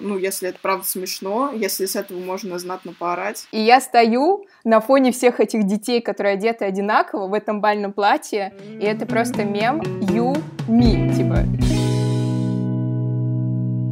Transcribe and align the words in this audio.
ну, 0.00 0.18
если 0.18 0.48
это 0.48 0.58
правда 0.60 0.86
смешно, 0.86 1.52
если 1.54 1.86
с 1.86 1.96
этого 1.96 2.18
можно 2.18 2.58
знатно 2.58 2.94
поорать. 2.98 3.46
И 3.52 3.60
я 3.60 3.80
стою 3.80 4.46
на 4.64 4.80
фоне 4.80 5.12
всех 5.12 5.40
этих 5.40 5.64
детей, 5.64 6.00
которые 6.00 6.34
одеты 6.34 6.64
одинаково 6.64 7.28
в 7.28 7.34
этом 7.34 7.60
бальном 7.60 7.92
платье, 7.92 8.52
и 8.80 8.84
это 8.84 9.06
просто 9.06 9.44
мем 9.44 9.80
you, 9.80 10.36
me, 10.68 11.14
типа 11.14 11.44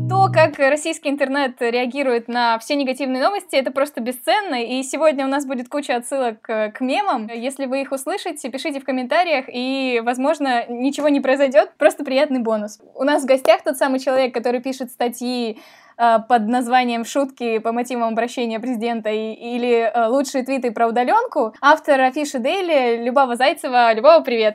то, 0.09 0.29
как 0.33 0.59
российский 0.59 1.11
интернет 1.11 1.61
реагирует 1.61 2.29
на 2.29 2.59
все 2.59 2.75
негативные 2.75 3.23
новости, 3.23 3.55
это 3.57 3.71
просто 3.71 4.01
бесценно. 4.01 4.63
И 4.63 4.83
сегодня 4.83 5.25
у 5.25 5.29
нас 5.29 5.47
будет 5.47 5.69
куча 5.69 5.97
отсылок 5.97 6.41
к 6.43 6.81
мемам. 6.81 7.29
Если 7.29 7.67
вы 7.67 7.83
их 7.83 7.93
услышите, 7.93 8.49
пишите 8.49 8.81
в 8.81 8.85
комментариях, 8.85 9.45
и, 9.49 10.01
возможно, 10.05 10.67
ничего 10.69 11.09
не 11.09 11.21
произойдет. 11.21 11.73
Просто 11.79 12.05
приятный 12.05 12.41
бонус. 12.41 12.81
У 12.95 13.05
нас 13.05 13.23
в 13.23 13.27
гостях 13.27 13.63
тот 13.63 13.77
самый 13.77 14.01
человек, 14.01 14.35
который 14.35 14.61
пишет 14.61 14.91
статьи 14.91 15.53
э, 15.53 15.61
под 15.99 16.47
названием 16.47 17.05
«Шутки 17.05 17.59
по 17.59 17.73
мотивам 17.73 18.13
обращения 18.13 18.61
президента» 18.61 19.11
или 19.11 19.81
э, 19.81 20.07
«Лучшие 20.07 20.45
твиты 20.45 20.71
про 20.71 20.87
удаленку». 20.87 21.55
Автор 21.61 22.01
афиши 22.01 22.39
Дейли 22.39 23.03
Любава 23.03 23.35
Зайцева. 23.35 23.93
Любава, 23.93 24.23
привет! 24.23 24.55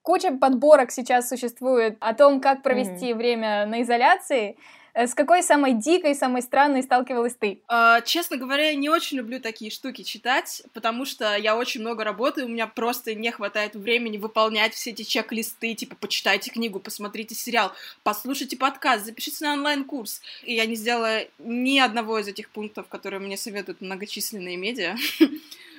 Куча 0.00 0.32
подборок 0.32 0.90
сейчас 0.90 1.28
существует 1.28 1.96
о 2.00 2.14
том, 2.14 2.40
как 2.40 2.62
провести 2.62 3.10
mm-hmm. 3.10 3.14
время 3.14 3.66
на 3.66 3.82
изоляции. 3.82 4.56
Э, 4.96 5.06
с 5.06 5.14
какой 5.14 5.42
самой 5.42 5.74
дикой, 5.74 6.14
самой 6.14 6.40
странной 6.40 6.82
сталкивалась 6.82 7.34
ты? 7.38 7.60
Uh, 7.68 8.02
честно 8.06 8.38
говоря, 8.38 8.70
я 8.70 8.74
не 8.74 8.88
очень 8.88 9.18
люблю 9.18 9.38
такие 9.40 9.70
штуки 9.70 10.02
читать, 10.02 10.62
потому 10.72 11.04
что 11.04 11.36
я 11.36 11.54
очень 11.54 11.82
много 11.82 12.02
работаю, 12.02 12.46
у 12.46 12.48
меня 12.48 12.66
просто 12.66 13.14
не 13.14 13.30
хватает 13.30 13.74
времени 13.74 14.16
выполнять 14.16 14.72
все 14.72 14.90
эти 14.90 15.02
чек-листы, 15.02 15.74
типа 15.74 15.96
почитайте 15.96 16.50
книгу, 16.50 16.80
посмотрите 16.80 17.34
сериал, 17.34 17.72
послушайте 18.04 18.56
подкаст, 18.56 19.04
запишитесь 19.04 19.42
на 19.42 19.52
онлайн-курс. 19.52 20.22
И 20.44 20.54
я 20.54 20.64
не 20.64 20.76
сделала 20.76 21.24
ни 21.38 21.78
одного 21.78 22.18
из 22.18 22.28
этих 22.28 22.48
пунктов, 22.48 22.88
которые 22.88 23.20
мне 23.20 23.36
советуют 23.36 23.82
многочисленные 23.82 24.56
медиа. 24.56 24.96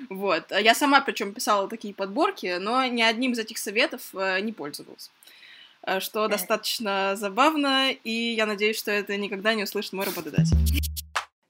Вот. 0.09 0.52
Я 0.52 0.75
сама 0.75 1.02
причем 1.02 1.33
писала 1.33 1.67
такие 1.67 1.91
подборки, 1.91 2.57
но 2.59 2.85
ни 2.85 3.02
одним 3.02 3.31
из 3.31 3.39
этих 3.39 3.57
советов 3.57 4.13
э, 4.13 4.41
не 4.41 4.53
пользовалась. 4.53 5.09
Э, 5.88 6.02
что 6.02 6.27
достаточно 6.27 7.16
забавно, 7.16 7.91
и 7.91 8.11
я 8.11 8.45
надеюсь, 8.45 8.77
что 8.77 8.91
это 8.91 9.16
никогда 9.16 9.53
не 9.53 9.63
услышит 9.63 9.93
мой 9.93 10.05
работодатель. 10.05 10.57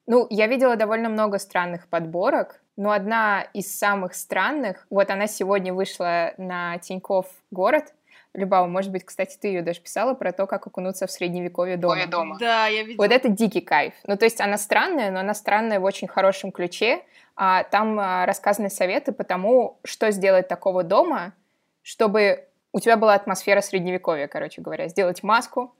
Ну, 0.06 0.28
я 0.30 0.46
видела 0.48 0.76
довольно 0.76 1.10
много 1.10 1.40
странных 1.40 1.88
подборок, 1.88 2.62
но 2.78 2.92
одна 2.92 3.42
из 3.54 3.76
самых 3.76 4.14
странных, 4.14 4.86
вот 4.92 5.10
она 5.10 5.28
сегодня 5.28 5.74
вышла 5.74 6.34
на 6.38 6.78
Тиньков 6.78 7.28
город, 7.52 7.94
Любава, 8.34 8.68
может 8.68 8.92
быть, 8.92 9.04
кстати, 9.04 9.36
ты 9.42 9.48
ее 9.48 9.64
даже 9.64 9.82
писала 9.82 10.14
про 10.14 10.32
то, 10.32 10.46
как 10.46 10.68
окунуться 10.68 11.08
в 11.08 11.12
средневековье 11.12 11.76
дома. 11.76 12.06
дома. 12.06 12.38
Да, 12.40 12.68
я 12.68 12.84
видела. 12.84 13.04
Вот 13.04 13.12
это 13.12 13.30
дикий 13.30 13.62
кайф. 13.62 13.96
Ну, 14.06 14.16
то 14.16 14.26
есть 14.26 14.40
она 14.40 14.60
странная, 14.60 15.10
но 15.10 15.22
она 15.22 15.34
странная 15.34 15.80
в 15.80 15.84
очень 15.84 16.08
хорошем 16.08 16.52
ключе. 16.52 17.02
А, 17.36 17.64
там 17.64 18.00
а, 18.00 18.28
рассказаны 18.28 18.70
советы 18.70 19.12
по 19.12 19.24
тому, 19.24 19.80
что 19.84 20.12
сделать 20.12 20.48
такого 20.48 20.84
дома, 20.84 21.34
чтобы 21.82 22.47
у 22.74 22.80
тебя 22.80 22.98
была 22.98 23.14
атмосфера 23.14 23.62
средневековья, 23.62 24.28
короче 24.28 24.62
говоря. 24.62 24.88
Сделать 24.88 25.24
маску, 25.24 25.76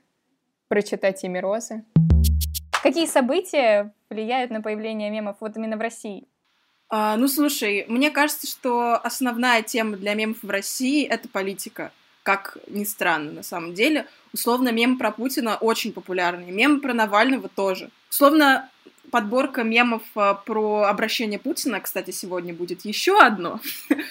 прочитать 0.68 1.24
имя 1.24 1.42
Розы. 1.42 1.84
Какие 2.84 3.06
события 3.06 3.94
влияют 4.10 4.52
на 4.52 4.62
появление 4.62 5.10
мемов 5.10 5.38
вот 5.40 5.58
именно 5.58 5.78
в 5.78 5.82
России? 5.82 6.28
А, 6.90 7.18
ну, 7.18 7.28
слушай, 7.28 7.86
мне 7.88 8.12
кажется, 8.12 8.48
что 8.48 8.96
основная 8.96 9.62
тема 9.62 9.98
для 9.98 10.14
мемов 10.14 10.42
в 10.42 10.50
России— 10.50 11.06
это 11.10 11.28
политика 11.28 11.92
как 12.28 12.58
ни 12.68 12.84
странно 12.84 13.32
на 13.32 13.42
самом 13.42 13.74
деле. 13.74 14.06
Условно, 14.34 14.74
мем 14.74 14.98
про 14.98 15.12
Путина 15.12 15.56
очень 15.56 15.94
популярный, 15.94 16.52
мем 16.52 16.82
про 16.82 16.94
Навального 16.94 17.48
тоже. 17.48 17.90
Условно, 18.10 18.70
подборка 19.12 19.64
мемов 19.64 20.02
э, 20.14 20.36
про 20.46 20.84
обращение 20.90 21.40
Путина, 21.40 21.80
кстати, 21.80 22.12
сегодня 22.12 22.54
будет 22.54 22.84
еще 22.84 23.18
одно, 23.18 23.62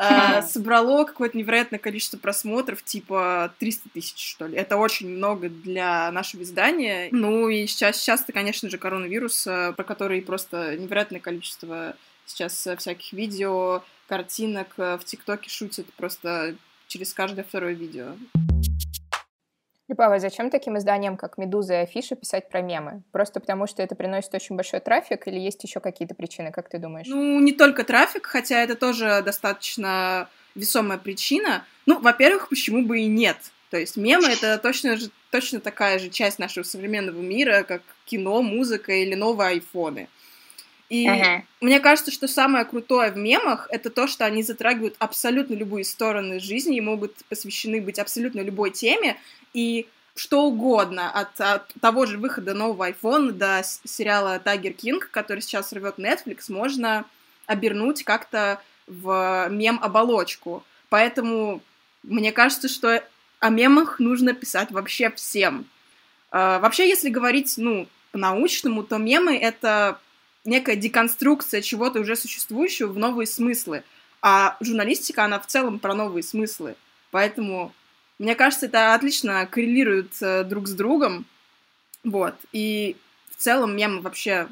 э, 0.00 0.42
собрало 0.48 1.04
какое-то 1.04 1.36
невероятное 1.36 1.78
количество 1.78 2.18
просмотров, 2.18 2.82
типа 2.82 3.52
300 3.58 3.88
тысяч, 3.90 4.30
что 4.30 4.46
ли. 4.46 4.56
Это 4.56 4.76
очень 4.76 5.08
много 5.08 5.48
для 5.48 6.10
нашего 6.10 6.42
издания. 6.42 7.08
Ну 7.12 7.48
и 7.48 7.66
сейчас, 7.66 7.98
сейчас-то, 7.98 8.32
конечно 8.32 8.68
же, 8.70 8.78
коронавирус, 8.78 9.46
э, 9.46 9.72
про 9.76 9.84
который 9.84 10.22
просто 10.22 10.76
невероятное 10.76 11.20
количество 11.20 11.96
сейчас 12.26 12.66
всяких 12.78 13.12
видео, 13.12 13.82
картинок 14.06 14.68
в 14.76 15.00
ТикТоке 15.04 15.50
шутят 15.50 15.86
просто 15.94 16.54
через 16.86 17.12
каждое 17.12 17.44
второе 17.44 17.74
видео. 17.74 18.14
Любава, 19.90 20.20
зачем 20.20 20.50
таким 20.50 20.78
изданиям, 20.78 21.16
как 21.16 21.36
«Медуза» 21.36 21.74
и 21.74 21.76
«Афиша» 21.78 22.14
писать 22.14 22.48
про 22.48 22.60
мемы? 22.62 23.02
Просто 23.10 23.40
потому, 23.40 23.66
что 23.66 23.82
это 23.82 23.96
приносит 23.96 24.32
очень 24.32 24.54
большой 24.54 24.78
трафик 24.78 25.26
или 25.26 25.36
есть 25.36 25.64
еще 25.64 25.80
какие-то 25.80 26.14
причины, 26.14 26.52
как 26.52 26.68
ты 26.68 26.78
думаешь? 26.78 27.08
Ну, 27.08 27.40
не 27.40 27.52
только 27.52 27.82
трафик, 27.82 28.26
хотя 28.26 28.62
это 28.62 28.76
тоже 28.76 29.20
достаточно 29.24 30.28
весомая 30.54 30.96
причина. 30.96 31.64
Ну, 31.86 31.98
во-первых, 31.98 32.50
почему 32.50 32.86
бы 32.86 33.00
и 33.00 33.06
нет? 33.06 33.36
То 33.70 33.78
есть 33.78 33.96
мемы— 33.96 34.28
это 34.30 34.58
точно, 34.58 34.96
точно 35.32 35.58
такая 35.58 35.98
же 35.98 36.08
часть 36.08 36.38
нашего 36.38 36.62
современного 36.62 37.20
мира, 37.20 37.64
как 37.66 37.82
кино, 38.04 38.42
музыка 38.42 38.92
или 38.92 39.16
новые 39.16 39.48
айфоны. 39.48 40.08
И 40.90 41.06
uh-huh. 41.06 41.42
мне 41.60 41.78
кажется, 41.78 42.10
что 42.10 42.26
самое 42.26 42.64
крутое 42.64 43.12
в 43.12 43.16
мемах 43.16 43.68
это 43.70 43.90
то, 43.90 44.08
что 44.08 44.24
они 44.24 44.42
затрагивают 44.42 44.96
абсолютно 44.98 45.54
любые 45.54 45.84
стороны 45.84 46.40
жизни 46.40 46.76
и 46.76 46.80
могут 46.80 47.14
посвящены 47.28 47.80
быть 47.80 48.00
абсолютно 48.00 48.40
любой 48.40 48.72
теме. 48.72 49.16
И 49.54 49.86
что 50.16 50.42
угодно, 50.42 51.08
от, 51.08 51.40
от 51.40 51.72
того 51.80 52.06
же 52.06 52.18
выхода 52.18 52.54
нового 52.54 52.90
iPhone 52.90 53.30
до 53.30 53.62
сериала 53.84 54.40
Тайгер 54.40 54.72
Кинг, 54.72 55.10
который 55.12 55.40
сейчас 55.40 55.72
рвет 55.72 55.98
Netflix, 55.98 56.46
можно 56.48 57.04
обернуть 57.46 58.02
как-то 58.02 58.60
в 58.88 59.48
мем-оболочку. 59.48 60.64
Поэтому 60.88 61.62
мне 62.02 62.32
кажется, 62.32 62.68
что 62.68 63.02
о 63.38 63.48
мемах 63.48 64.00
нужно 64.00 64.34
писать 64.34 64.72
вообще 64.72 65.10
всем. 65.10 65.66
Uh, 66.32 66.60
вообще, 66.60 66.88
если 66.88 67.10
говорить, 67.10 67.54
ну, 67.56 67.88
по-научному, 68.12 68.82
то 68.82 68.98
мемы— 68.98 69.36
это 69.40 69.98
некая 70.44 70.76
деконструкция 70.76 71.62
чего-то 71.62 72.00
уже 72.00 72.16
существующего 72.16 72.88
в 72.88 72.98
новые 72.98 73.26
смыслы. 73.26 73.82
А 74.22 74.56
журналистика, 74.60 75.24
она 75.24 75.40
в 75.40 75.46
целом 75.46 75.78
про 75.78 75.94
новые 75.94 76.22
смыслы. 76.22 76.76
Поэтому, 77.10 77.72
мне 78.18 78.34
кажется, 78.34 78.66
это 78.66 78.94
отлично 78.94 79.46
коррелирует 79.46 80.12
э, 80.20 80.44
друг 80.44 80.68
с 80.68 80.72
другом. 80.72 81.24
Вот. 82.04 82.34
И 82.52 82.96
в 83.30 83.36
целом 83.36 83.76
мем 83.76 84.02
вообще 84.02 84.48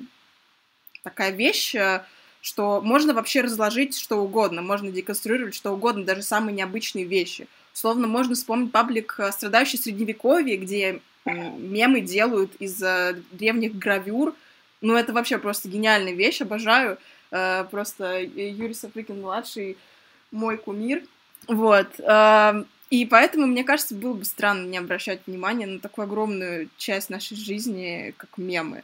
такая 1.03 1.31
вещь, 1.31 1.75
э, 1.75 2.03
что 2.41 2.81
можно 2.81 3.13
вообще 3.13 3.43
разложить 3.43 3.99
что 3.99 4.17
угодно, 4.17 4.63
можно 4.63 4.91
деконструировать 4.91 5.55
что 5.55 5.73
угодно, 5.73 6.05
даже 6.05 6.23
самые 6.23 6.55
необычные 6.55 7.05
вещи. 7.05 7.47
Словно 7.75 8.07
можно 8.07 8.35
вспомнить 8.35 8.73
паблик 8.73 9.17
э, 9.19 9.31
«Страдающий 9.33 9.77
средневековье», 9.77 10.57
где 10.57 11.03
мемы 11.27 12.01
делают 12.01 12.55
из 12.55 12.83
древних 13.33 13.77
гравюр, 13.77 14.35
ну, 14.81 14.95
это 14.95 15.13
вообще 15.13 15.39
просто 15.39 15.69
гениальная 15.69 16.13
вещь, 16.13 16.41
обожаю. 16.41 16.99
Э, 17.31 17.65
просто 17.71 18.21
Юрий 18.21 18.75
Сапрыкин-младший 18.75 19.77
мой 20.31 20.59
кумир. 20.59 21.03
Вот. 21.47 21.99
Э, 22.01 22.65
и 22.91 23.05
поэтому, 23.05 23.47
мне 23.47 23.65
кажется, 23.65 23.95
было 23.95 24.15
бы 24.15 24.25
странно 24.25 24.67
не 24.67 24.79
обращать 24.79 25.21
внимания 25.27 25.67
на 25.67 25.79
такую 25.79 26.05
огромную 26.05 26.71
часть 26.79 27.11
нашей 27.11 27.37
жизни, 27.37 28.15
как 28.17 28.39
мемы. 28.39 28.83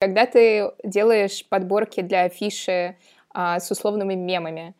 Когда 0.00 0.26
ты 0.26 0.72
делаешь 0.82 1.44
подборки 1.48 2.00
для 2.00 2.22
афиши 2.22 2.96
а, 3.30 3.60
с 3.60 3.70
условными 3.70 4.14
мемами, 4.14 4.74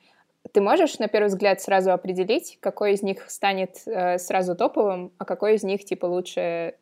ты 0.51 0.61
можешь, 0.61 0.99
на 0.99 1.07
первый 1.07 1.29
взгляд, 1.29 1.63
сразу 1.63 1.93
определить, 1.93 2.59
какой 2.61 2.95
из 2.95 3.03
них 3.03 3.31
станет 3.31 3.83
э, 3.87 4.19
сразу 4.19 4.57
топовым, 4.57 5.13
а 5.19 5.25
какой 5.25 5.55
из 5.55 5.63
них, 5.63 5.85
типа, 5.85 6.07
лучше 6.07 6.75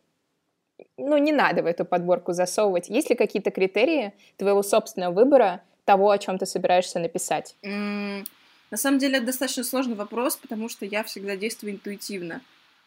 ну, 0.96 1.18
не 1.18 1.32
надо 1.32 1.62
в 1.62 1.66
эту 1.66 1.84
подборку 1.84 2.32
засовывать. 2.32 2.88
Есть 2.88 3.10
ли 3.10 3.16
какие-то 3.16 3.50
критерии 3.50 4.12
твоего 4.36 4.62
собственного 4.62 5.12
выбора 5.12 5.62
того, 5.84 6.10
о 6.10 6.18
чем 6.18 6.38
ты 6.38 6.46
собираешься 6.46 6.98
написать? 6.98 7.56
Mm, 7.62 8.26
на 8.70 8.76
самом 8.76 8.98
деле 8.98 9.18
это 9.18 9.26
достаточно 9.26 9.64
сложный 9.64 9.96
вопрос, 9.96 10.36
потому 10.36 10.68
что 10.68 10.84
я 10.84 11.02
всегда 11.02 11.36
действую 11.36 11.72
интуитивно. 11.74 12.40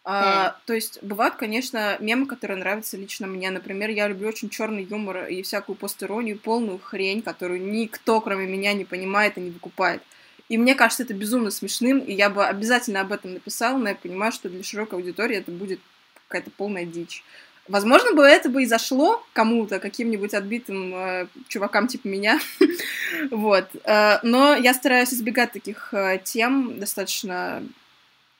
А, 0.05 0.49
mm. 0.49 0.53
То 0.65 0.73
есть 0.73 1.01
бывают, 1.01 1.35
конечно, 1.35 1.97
мемы, 1.99 2.25
которые 2.25 2.57
нравятся 2.57 2.97
лично 2.97 3.27
мне. 3.27 3.49
Например, 3.51 3.89
я 3.89 4.07
люблю 4.07 4.27
очень 4.27 4.49
черный 4.49 4.83
юмор 4.83 5.27
и 5.27 5.41
всякую 5.41 5.75
постеронию, 5.75 6.37
полную 6.37 6.79
хрень, 6.79 7.21
которую 7.21 7.61
никто, 7.61 8.19
кроме 8.21 8.45
меня, 8.45 8.73
не 8.73 8.85
понимает 8.85 9.37
и 9.37 9.41
не 9.41 9.49
выкупает. 9.49 10.01
И 10.49 10.57
мне 10.57 10.75
кажется 10.75 11.03
это 11.03 11.13
безумно 11.13 11.51
смешным, 11.51 11.99
и 11.99 12.13
я 12.13 12.29
бы 12.29 12.45
обязательно 12.45 13.01
об 13.01 13.13
этом 13.13 13.33
написала, 13.33 13.77
но 13.77 13.89
я 13.89 13.95
понимаю, 13.95 14.31
что 14.31 14.49
для 14.49 14.61
широкой 14.61 14.99
аудитории 14.99 15.37
это 15.37 15.51
будет 15.51 15.79
какая-то 16.27 16.51
полная 16.51 16.85
дичь. 16.85 17.23
Возможно, 17.67 18.13
бы 18.13 18.23
это 18.23 18.49
бы 18.49 18.63
и 18.63 18.65
зашло 18.65 19.23
кому-то, 19.31 19.79
каким-нибудь 19.79 20.33
отбитым 20.33 20.93
э, 20.95 21.27
чувакам 21.47 21.87
типа 21.87 22.07
меня. 22.07 22.39
вот. 23.31 23.69
Э, 23.85 24.19
но 24.23 24.55
я 24.55 24.73
стараюсь 24.73 25.13
избегать 25.13 25.53
таких 25.53 25.93
э, 25.93 26.19
тем 26.23 26.79
достаточно 26.79 27.63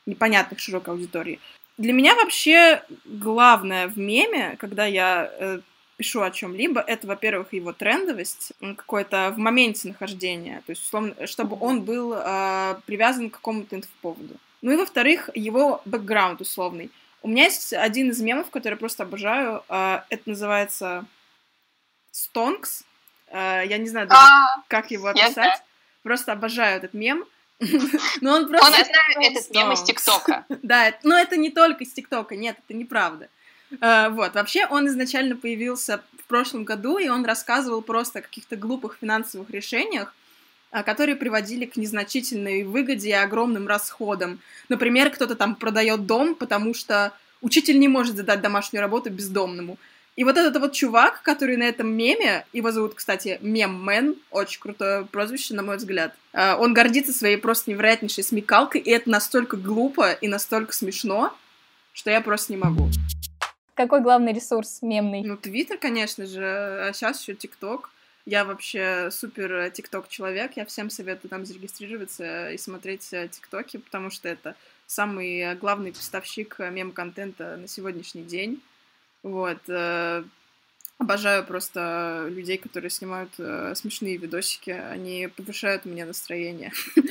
непонятных 0.05 0.59
широкой 0.59 0.93
аудитории. 0.93 1.39
Для 1.77 1.93
меня 1.93 2.15
вообще 2.15 2.83
главное 3.05 3.87
в 3.87 3.97
меме, 3.97 4.57
когда 4.59 4.85
я 4.85 5.31
э, 5.39 5.59
пишу 5.97 6.21
о 6.21 6.29
чем-либо, 6.29 6.81
это, 6.81 7.07
во-первых, 7.07 7.53
его 7.53 7.71
трендовость, 7.71 8.51
какой-то 8.59 9.31
в 9.35 9.37
моменте 9.37 9.87
нахождения, 9.87 10.61
то 10.65 10.71
есть, 10.71 10.83
условно, 10.85 11.27
чтобы 11.27 11.57
он 11.59 11.81
был 11.81 12.13
э, 12.13 12.75
привязан 12.85 13.29
к 13.29 13.35
какому-то 13.35 13.77
инфоповоду. 13.77 14.35
Ну 14.61 14.71
и, 14.71 14.75
во-вторых, 14.75 15.29
его 15.33 15.81
бэкграунд 15.85 16.41
условный. 16.41 16.91
У 17.23 17.29
меня 17.29 17.45
есть 17.45 17.71
один 17.71 18.09
из 18.09 18.19
мемов, 18.19 18.49
который 18.49 18.73
я 18.73 18.77
просто 18.77 19.03
обожаю. 19.03 19.63
Э, 19.69 20.01
это 20.09 20.29
называется 20.29 21.05
Stonks. 22.11 22.83
Э, 23.27 23.63
я 23.65 23.77
не 23.77 23.87
знаю, 23.87 24.07
даже, 24.07 24.21
а, 24.21 24.61
как 24.67 24.91
его 24.91 25.07
описать. 25.07 25.63
Просто 26.03 26.33
обожаю 26.33 26.77
этот 26.77 26.93
мем. 26.93 27.23
Но 28.21 28.33
он 28.33 28.49
просто... 28.49 28.67
Он, 28.67 28.73
знаю 28.73 29.31
этот 29.31 29.49
мем 29.51 29.71
из 29.71 29.83
ТикТока. 29.83 30.45
Да, 30.63 30.93
но 31.03 31.17
это 31.17 31.37
не 31.37 31.49
только 31.49 31.85
из 31.85 31.93
ТикТока, 31.93 32.35
нет, 32.35 32.57
это 32.63 32.77
неправда. 32.77 33.29
Вот, 33.69 34.35
вообще 34.35 34.67
он 34.67 34.87
изначально 34.87 35.35
появился 35.35 36.03
в 36.19 36.25
прошлом 36.25 36.63
году, 36.63 36.97
и 36.97 37.07
он 37.07 37.25
рассказывал 37.25 37.81
просто 37.81 38.19
о 38.19 38.21
каких-то 38.21 38.55
глупых 38.55 38.97
финансовых 38.99 39.49
решениях, 39.49 40.13
которые 40.81 41.15
приводили 41.15 41.65
к 41.65 41.77
незначительной 41.77 42.63
выгоде 42.63 43.09
и 43.09 43.13
огромным 43.13 43.67
расходам. 43.67 44.39
Например, 44.69 45.11
кто-то 45.11 45.35
там 45.35 45.55
продает 45.55 46.07
дом, 46.07 46.33
потому 46.33 46.73
что 46.73 47.13
учитель 47.41 47.77
не 47.77 47.87
может 47.87 48.15
задать 48.15 48.41
домашнюю 48.41 48.81
работу 48.81 49.11
бездомному. 49.11 49.77
И 50.15 50.23
вот 50.23 50.37
этот 50.37 50.59
вот 50.61 50.73
чувак, 50.73 51.21
который 51.23 51.57
на 51.57 51.63
этом 51.63 51.91
меме, 51.91 52.45
его 52.53 52.71
зовут, 52.71 52.93
кстати, 52.93 53.39
Меммен, 53.41 54.15
очень 54.29 54.61
крутое 54.61 55.05
прозвище, 55.05 55.55
на 55.55 55.63
мой 55.63 55.77
взгляд, 55.77 56.13
uh, 56.33 56.55
он 56.57 56.73
гордится 56.73 57.13
своей 57.13 57.37
просто 57.37 57.71
невероятнейшей 57.71 58.23
смекалкой, 58.23 58.81
и 58.81 58.91
это 58.91 59.09
настолько 59.09 59.57
глупо 59.57 60.11
и 60.11 60.27
настолько 60.27 60.73
смешно, 60.73 61.35
что 61.93 62.11
я 62.11 62.21
просто 62.21 62.53
не 62.53 62.57
могу. 62.57 62.89
Какой 63.73 64.01
главный 64.01 64.33
ресурс 64.33 64.79
мемный? 64.83 65.23
Ну, 65.23 65.35
Твиттер, 65.35 65.79
конечно 65.79 66.27
же, 66.27 66.43
а 66.45 66.91
сейчас 66.93 67.19
еще 67.19 67.33
ТикТок. 67.33 67.89
Я 68.25 68.45
вообще 68.45 69.09
супер 69.11 69.69
ТикТок 69.71 70.07
человек, 70.07 70.53
я 70.55 70.65
всем 70.65 70.89
советую 70.89 71.29
там 71.29 71.45
зарегистрироваться 71.45 72.51
и 72.51 72.57
смотреть 72.57 73.11
э, 73.11 73.27
ТикТоки, 73.27 73.77
потому 73.77 74.09
что 74.09 74.29
это 74.29 74.55
самый 74.87 75.55
главный 75.55 75.91
поставщик 75.91 76.57
мем-контента 76.59 77.57
на 77.57 77.67
сегодняшний 77.67 78.23
день. 78.23 78.61
Вот. 79.23 79.59
Э, 79.67 80.23
обожаю 80.99 81.45
просто 81.45 82.27
людей, 82.29 82.57
которые 82.57 82.91
снимают 82.91 83.33
э, 83.39 83.75
смешные 83.75 84.15
видосики, 84.15 84.71
они 84.71 85.27
повышают 85.27 85.85
мне 85.85 86.05
настроение. 86.05 86.71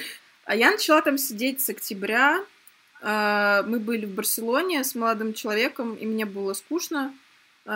А 0.44 0.56
я 0.56 0.72
начала 0.72 1.00
там 1.02 1.18
сидеть 1.18 1.60
с 1.60 1.68
октября, 1.68 2.44
мы 3.00 3.78
были 3.78 4.06
в 4.06 4.12
Барселоне 4.12 4.82
с 4.82 4.96
молодым 4.96 5.34
человеком, 5.34 5.94
и 5.94 6.04
мне 6.04 6.26
было 6.26 6.52
скучно 6.52 7.14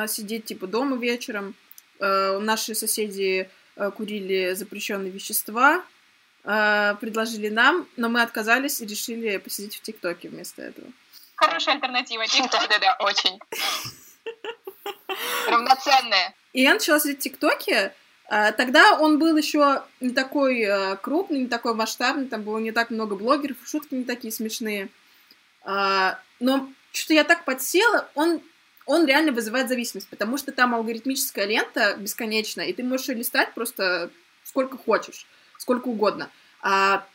сидеть 0.08 0.46
типа 0.46 0.66
дома 0.66 0.96
вечером. 0.96 1.54
А, 2.00 2.38
наши 2.38 2.74
соседи 2.74 3.50
курили 3.96 4.54
запрещенные 4.54 5.10
вещества, 5.10 5.84
предложили 6.42 7.50
нам, 7.50 7.86
но 7.96 8.08
мы 8.08 8.22
отказались 8.22 8.80
и 8.80 8.86
решили 8.86 9.36
посидеть 9.36 9.76
в 9.76 9.82
ТикТоке 9.82 10.30
вместо 10.30 10.62
этого. 10.62 10.86
Хорошая 11.34 11.74
альтернатива. 11.74 12.26
ТикТок, 12.28 12.68
да-да, 12.70 12.96
очень. 13.00 13.38
Равноценная. 15.48 16.34
И 16.54 16.62
я 16.62 16.72
начала 16.72 16.98
сидеть 16.98 17.18
в 17.18 17.22
ТикТоке, 17.22 17.92
Тогда 18.28 18.98
он 18.98 19.18
был 19.18 19.36
еще 19.36 19.84
не 20.00 20.10
такой 20.10 20.66
крупный, 21.00 21.40
не 21.40 21.46
такой 21.46 21.74
масштабный, 21.74 22.26
там 22.26 22.42
было 22.42 22.58
не 22.58 22.72
так 22.72 22.90
много 22.90 23.14
блогеров, 23.14 23.56
шутки 23.64 23.94
не 23.94 24.04
такие 24.04 24.32
смешные. 24.32 24.88
Но 25.64 26.68
что 26.92 27.14
я 27.14 27.24
так 27.24 27.44
подсела, 27.44 28.08
он, 28.14 28.40
он 28.86 29.06
реально 29.06 29.32
вызывает 29.32 29.68
зависимость, 29.68 30.08
потому 30.08 30.38
что 30.38 30.52
там 30.52 30.74
алгоритмическая 30.74 31.44
лента 31.44 31.96
бесконечная, 31.96 32.66
и 32.66 32.72
ты 32.72 32.82
можешь 32.82 33.08
ее 33.08 33.16
листать 33.16 33.52
просто 33.52 34.10
сколько 34.44 34.78
хочешь, 34.78 35.26
сколько 35.58 35.88
угодно. 35.88 36.30
А, 36.62 37.06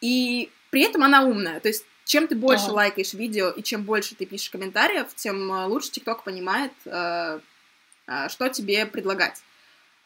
и 0.00 0.50
при 0.70 0.82
этом 0.82 1.02
она 1.02 1.22
умная, 1.22 1.60
то 1.60 1.68
есть 1.68 1.84
чем 2.04 2.26
ты 2.26 2.34
больше 2.34 2.64
ага. 2.66 2.72
лайкаешь 2.72 3.12
видео 3.12 3.50
и 3.50 3.62
чем 3.62 3.82
больше 3.84 4.14
ты 4.14 4.24
пишешь 4.24 4.48
комментариев, 4.48 5.14
тем 5.14 5.52
а, 5.52 5.66
лучше 5.66 5.90
ТикТок 5.90 6.24
понимает, 6.24 6.72
э, 6.86 7.40
э, 8.06 8.28
что 8.30 8.48
тебе 8.48 8.86
предлагать. 8.86 9.42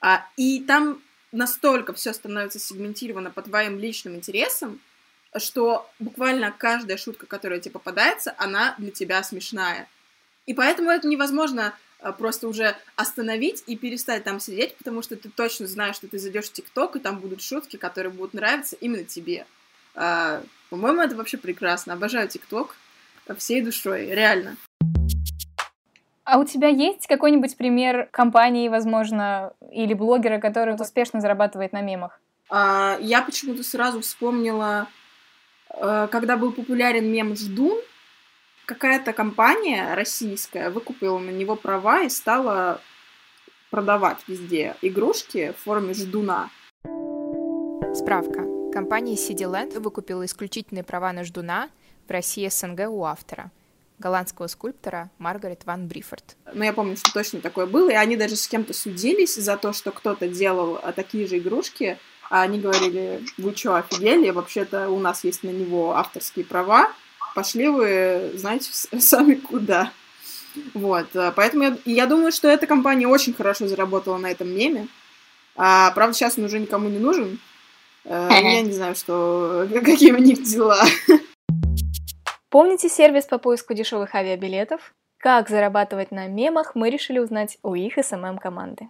А, 0.00 0.26
и 0.36 0.60
там 0.64 1.00
настолько 1.30 1.92
все 1.92 2.12
становится 2.12 2.58
сегментировано 2.58 3.30
по 3.30 3.40
твоим 3.40 3.78
личным 3.78 4.16
интересам, 4.16 4.80
что 5.38 5.88
буквально 6.00 6.50
каждая 6.50 6.96
шутка, 6.96 7.26
которая 7.26 7.60
тебе 7.60 7.72
попадается, 7.72 8.34
она 8.36 8.74
для 8.78 8.90
тебя 8.90 9.22
смешная. 9.22 9.88
И 10.46 10.54
поэтому 10.54 10.90
это 10.90 11.06
невозможно 11.06 11.74
а, 12.00 12.12
просто 12.12 12.48
уже 12.48 12.76
остановить 12.96 13.62
и 13.66 13.76
перестать 13.76 14.24
там 14.24 14.40
сидеть, 14.40 14.76
потому 14.76 15.02
что 15.02 15.16
ты 15.16 15.28
точно 15.28 15.66
знаешь, 15.66 15.96
что 15.96 16.08
ты 16.08 16.18
зайдешь 16.18 16.46
в 16.46 16.52
ТикТок, 16.52 16.96
и 16.96 17.00
там 17.00 17.18
будут 17.18 17.42
шутки, 17.42 17.76
которые 17.76 18.12
будут 18.12 18.34
нравиться 18.34 18.76
именно 18.80 19.04
тебе. 19.04 19.46
А, 19.94 20.42
по-моему, 20.70 21.02
это 21.02 21.14
вообще 21.16 21.36
прекрасно. 21.36 21.94
Обожаю 21.94 22.28
ТикТок 22.28 22.76
всей 23.36 23.62
душой, 23.62 24.06
реально. 24.06 24.56
А 26.24 26.38
у 26.38 26.44
тебя 26.44 26.68
есть 26.68 27.06
какой-нибудь 27.06 27.56
пример 27.56 28.08
компании, 28.10 28.68
возможно, 28.68 29.52
или 29.72 29.92
блогера, 29.92 30.38
который 30.38 30.74
успешно 30.74 31.20
зарабатывает 31.20 31.72
на 31.72 31.82
мемах? 31.82 32.20
А, 32.48 32.98
я 33.00 33.22
почему-то 33.22 33.62
сразу 33.62 34.00
вспомнила 34.00 34.88
Э, 35.72 36.08
когда 36.10 36.36
был 36.36 36.52
популярен 36.52 37.10
мем 37.10 37.34
«Ждун», 37.34 37.78
какая-то 38.66 39.12
компания 39.12 39.94
российская 39.94 40.70
выкупила 40.70 41.18
на 41.18 41.30
него 41.30 41.56
права 41.56 42.02
и 42.02 42.08
стала 42.08 42.80
продавать 43.70 44.18
везде 44.26 44.76
игрушки 44.82 45.54
в 45.58 45.62
форме 45.62 45.94
ждуна. 45.94 46.50
Справка. 47.94 48.46
Компания 48.72 49.14
CityLand 49.14 49.80
выкупила 49.80 50.24
исключительные 50.24 50.84
права 50.84 51.12
на 51.12 51.24
ждуна 51.24 51.68
в 52.06 52.10
России 52.10 52.48
СНГ 52.48 52.88
у 52.88 53.04
автора 53.04 53.50
голландского 53.98 54.48
скульптора 54.48 55.10
Маргарет 55.18 55.64
Ван 55.64 55.86
Брифорд. 55.86 56.36
Ну, 56.52 56.64
я 56.64 56.72
помню, 56.72 56.96
что 56.96 57.12
точно 57.12 57.40
такое 57.40 57.66
было, 57.66 57.90
и 57.90 57.94
они 57.94 58.16
даже 58.16 58.36
с 58.36 58.48
кем-то 58.48 58.74
судились 58.74 59.36
за 59.36 59.56
то, 59.56 59.72
что 59.72 59.92
кто-то 59.92 60.28
делал 60.28 60.78
а, 60.82 60.92
такие 60.92 61.26
же 61.26 61.38
игрушки, 61.38 61.98
а 62.28 62.42
они 62.42 62.58
говорили, 62.58 63.22
вы 63.38 63.54
что, 63.54 63.76
офигели? 63.76 64.30
Вообще-то 64.30 64.88
у 64.88 64.98
нас 64.98 65.22
есть 65.22 65.42
на 65.42 65.50
него 65.50 65.94
авторские 65.94 66.44
права. 66.44 66.90
Пошли 67.34 67.68
вы, 67.68 68.32
знаете, 68.34 68.70
сами 68.98 69.34
куда. 69.34 69.92
Вот, 70.74 71.14
э, 71.16 71.32
поэтому 71.34 71.64
я, 71.64 71.76
я 71.84 72.06
думаю, 72.06 72.32
что 72.32 72.48
эта 72.48 72.66
компания 72.66 73.06
очень 73.06 73.32
хорошо 73.32 73.66
заработала 73.66 74.18
на 74.18 74.30
этом 74.30 74.48
меме. 74.48 74.88
А, 75.56 75.90
правда, 75.92 76.14
сейчас 76.14 76.38
он 76.38 76.44
уже 76.44 76.58
никому 76.58 76.88
не 76.88 76.98
нужен. 76.98 77.38
А, 78.04 78.30
я 78.32 78.62
не 78.62 78.72
знаю, 78.72 78.94
что, 78.94 79.66
какие 79.84 80.12
у 80.12 80.18
них 80.18 80.42
дела. 80.42 80.82
Помните 82.50 82.88
сервис 82.88 83.24
по 83.24 83.38
поиску 83.38 83.72
дешевых 83.72 84.14
авиабилетов? 84.14 84.94
Как 85.16 85.48
зарабатывать 85.48 86.10
на 86.10 86.26
мемах, 86.26 86.74
мы 86.74 86.90
решили 86.90 87.18
узнать 87.18 87.56
у 87.62 87.74
их 87.74 87.96
SMM-команды. 87.96 88.88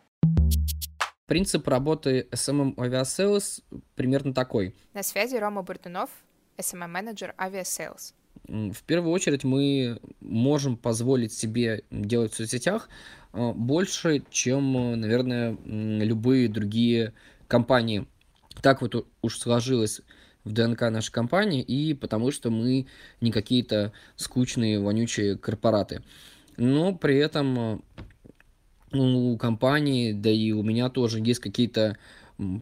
Принцип 1.27 1.69
работы 1.69 2.27
SMM 2.33 2.75
Aviasales 2.75 3.63
примерно 3.95 4.35
такой. 4.35 4.75
На 4.95 5.03
связи 5.03 5.37
Рома 5.37 5.63
Бартунов, 5.63 6.11
SMM-менеджер 6.57 7.35
Aviasales. 7.39 8.15
В 8.49 8.83
первую 8.87 9.13
очередь 9.13 9.45
мы 9.45 10.01
можем 10.21 10.77
позволить 10.77 11.33
себе 11.33 11.85
делать 11.91 12.33
в 12.33 12.37
соцсетях 12.37 12.89
а, 13.33 13.53
больше, 13.53 14.23
чем, 14.31 15.01
наверное, 15.01 15.57
любые 15.65 16.49
другие 16.49 17.13
компании. 17.47 18.07
Так 18.61 18.83
вот 18.83 19.07
уж 19.23 19.39
сложилось 19.39 20.03
в 20.45 20.53
ДНК 20.53 20.83
нашей 20.83 21.13
компании, 21.13 21.63
и 21.63 21.95
потому 21.95 22.31
что 22.31 22.51
мы 22.51 22.87
не 23.21 23.31
какие-то 23.31 23.93
скучные, 24.17 24.81
вонючие 24.81 25.39
корпораты. 25.39 26.03
Но 26.57 26.95
при 26.95 27.17
этом 27.17 27.83
у 28.93 29.37
компании, 29.39 30.13
да 30.13 30.31
и 30.31 30.53
у 30.53 30.63
меня 30.63 30.91
тоже 30.91 31.21
есть 31.21 31.41
какие-то 31.41 31.97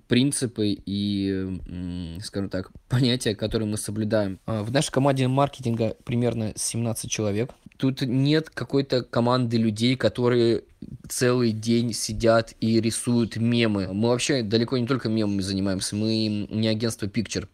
принципы 0.09 0.77
и, 0.85 2.19
скажем 2.23 2.51
так, 2.51 2.71
понятия, 2.89 3.35
которые 3.35 3.69
мы 3.69 3.77
соблюдаем. 3.77 4.39
А, 4.47 4.63
в 4.63 4.73
нашей 4.73 4.91
команде 4.93 5.29
маркетинга 5.29 5.97
примерно 6.05 6.53
17 6.57 7.11
человек. 7.11 7.53
Тут 7.77 8.03
нет 8.03 8.51
какой-то 8.51 9.03
команды 9.03 9.57
людей, 9.57 9.97
которые 9.97 10.65
целый 11.09 11.53
день 11.53 11.93
сидят 11.93 12.55
и 12.61 12.81
рисуют 12.81 13.37
мемы. 13.37 13.93
Мы 13.93 14.09
вообще 14.09 14.43
далеко 14.43 14.77
не 14.77 14.87
только 14.87 15.09
мемами 15.09 15.41
занимаемся, 15.41 15.97
мы 15.97 16.47
не 16.51 16.69
агентство 16.69 17.07
Picture. 17.07 17.49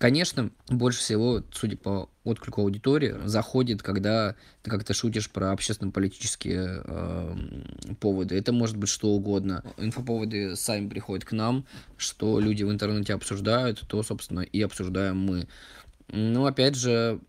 Конечно, 0.00 0.50
больше 0.70 1.00
всего, 1.00 1.42
судя 1.52 1.76
по 1.76 2.08
отклику 2.24 2.62
аудитории, 2.62 3.16
заходит, 3.26 3.82
когда 3.82 4.34
ты 4.62 4.70
как-то 4.70 4.94
шутишь 4.94 5.30
про 5.30 5.52
общественно-политические 5.52 6.82
э, 6.82 7.36
поводы. 8.00 8.34
Это 8.34 8.50
может 8.54 8.78
быть 8.78 8.88
что 8.88 9.08
угодно. 9.08 9.62
Инфоповоды 9.76 10.56
сами 10.56 10.88
приходят 10.88 11.26
к 11.26 11.32
нам, 11.32 11.66
что 11.98 12.40
люди 12.40 12.62
в 12.62 12.70
интернете 12.70 13.12
обсуждают, 13.12 13.82
то, 13.86 14.02
собственно, 14.02 14.40
и 14.40 14.62
обсуждаем 14.62 15.18
мы. 15.18 15.48
Но 16.08 16.46
опять 16.46 16.76
же, 16.76 17.20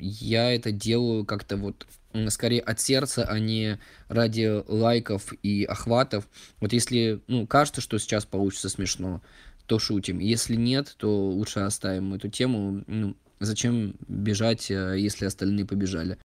я 0.00 0.54
это 0.54 0.72
делаю 0.72 1.26
как-то 1.26 1.58
вот 1.58 1.86
скорее 2.30 2.60
от 2.60 2.80
сердца, 2.80 3.26
а 3.28 3.38
не 3.38 3.78
ради 4.08 4.62
лайков 4.66 5.34
и 5.42 5.64
охватов. 5.64 6.26
Вот 6.60 6.72
если, 6.72 7.20
ну, 7.26 7.46
кажется, 7.46 7.82
что 7.82 7.98
сейчас 7.98 8.24
получится 8.24 8.70
смешно, 8.70 9.20
то 9.66 9.78
шутим. 9.78 10.18
Если 10.18 10.54
нет, 10.54 10.94
то 10.96 11.08
лучше 11.08 11.60
оставим 11.60 12.14
эту 12.14 12.28
тему. 12.28 12.84
Ну, 12.86 13.14
зачем 13.40 13.94
бежать, 14.08 14.70
э, 14.70 14.96
если 14.98 15.26
остальные 15.26 15.66
побежали? 15.66 16.18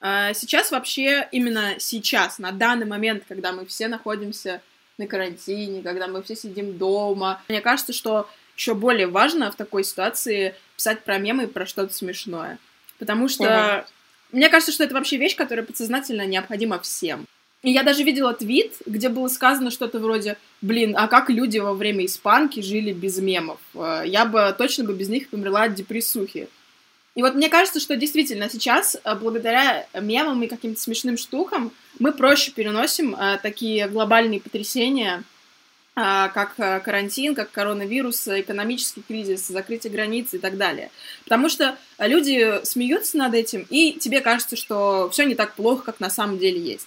А, 0.00 0.32
сейчас 0.32 0.70
вообще, 0.70 1.28
именно 1.30 1.74
сейчас, 1.78 2.38
на 2.38 2.52
данный 2.52 2.86
момент, 2.86 3.24
когда 3.28 3.52
мы 3.52 3.66
все 3.66 3.88
находимся 3.88 4.62
на 4.96 5.06
карантине, 5.06 5.82
когда 5.82 6.08
мы 6.08 6.22
все 6.22 6.36
сидим 6.36 6.78
дома, 6.78 7.42
мне 7.48 7.60
кажется, 7.60 7.92
что 7.92 8.28
еще 8.56 8.74
более 8.74 9.06
важно 9.06 9.50
в 9.50 9.56
такой 9.56 9.84
ситуации 9.84 10.54
писать 10.76 11.04
про 11.04 11.18
мемы 11.18 11.44
и 11.44 11.46
про 11.46 11.66
что-то 11.66 11.92
смешное. 11.94 12.58
Потому 12.98 13.28
что 13.28 13.84
угу. 13.84 14.36
мне 14.36 14.48
кажется, 14.48 14.72
что 14.72 14.84
это 14.84 14.94
вообще 14.94 15.16
вещь, 15.16 15.36
которая 15.36 15.64
подсознательно 15.64 16.26
необходима 16.26 16.78
всем. 16.78 17.26
И 17.62 17.70
я 17.70 17.82
даже 17.82 18.04
видела 18.04 18.32
твит, 18.32 18.76
где 18.86 19.10
было 19.10 19.28
сказано 19.28 19.70
что-то 19.70 19.98
вроде, 19.98 20.38
блин, 20.62 20.94
а 20.96 21.08
как 21.08 21.28
люди 21.28 21.58
во 21.58 21.74
время 21.74 22.06
испанки 22.06 22.60
жили 22.60 22.92
без 22.92 23.18
мемов? 23.18 23.58
Э, 23.74 24.02
я 24.06 24.24
бы 24.24 24.54
точно 24.56 24.84
бы 24.84 24.94
без 24.94 25.10
них 25.10 25.28
померла 25.28 25.64
от 25.64 25.74
депрессухи. 25.74 26.48
И 27.14 27.22
вот 27.22 27.34
мне 27.34 27.50
кажется, 27.50 27.78
что 27.78 27.96
действительно 27.96 28.48
сейчас, 28.48 28.96
э, 29.04 29.14
благодаря 29.14 29.86
мемам 29.92 30.42
и 30.42 30.48
каким-то 30.48 30.80
смешным 30.80 31.18
штукам, 31.18 31.70
мы 31.98 32.12
проще 32.12 32.50
переносим 32.50 33.14
э, 33.14 33.38
такие 33.42 33.88
глобальные 33.88 34.40
потрясения, 34.40 35.22
как 35.92 36.54
карантин, 36.54 37.34
как 37.34 37.50
коронавирус, 37.50 38.26
экономический 38.28 39.02
кризис, 39.02 39.48
закрытие 39.48 39.92
границ 39.92 40.32
и 40.32 40.38
так 40.38 40.56
далее. 40.56 40.90
Потому 41.24 41.50
что 41.50 41.76
люди 41.98 42.64
смеются 42.64 43.18
над 43.18 43.34
этим, 43.34 43.66
и 43.68 43.94
тебе 43.94 44.20
кажется, 44.20 44.56
что 44.56 45.10
все 45.12 45.24
не 45.24 45.34
так 45.34 45.56
плохо, 45.56 45.82
как 45.82 46.00
на 46.00 46.08
самом 46.08 46.38
деле 46.38 46.58
есть. 46.58 46.86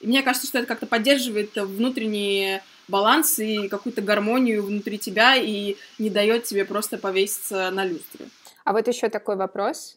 И 0.00 0.06
мне 0.06 0.22
кажется, 0.22 0.46
что 0.46 0.58
это 0.58 0.66
как-то 0.66 0.86
поддерживает 0.86 1.54
внутренний 1.56 2.60
баланс 2.88 3.38
и 3.38 3.68
какую-то 3.68 4.02
гармонию 4.02 4.64
внутри 4.64 4.98
тебя 4.98 5.36
и 5.36 5.76
не 5.98 6.10
дает 6.10 6.44
тебе 6.44 6.64
просто 6.64 6.98
повеситься 6.98 7.70
на 7.70 7.84
люстре. 7.84 8.26
А 8.64 8.72
вот 8.72 8.88
еще 8.88 9.08
такой 9.08 9.36
вопрос. 9.36 9.96